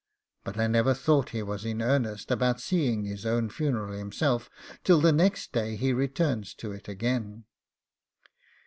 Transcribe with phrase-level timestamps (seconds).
[0.43, 4.49] But I never thought he was in earnest about seeing his own funeral himself
[4.83, 7.43] till the next day he returns to it again.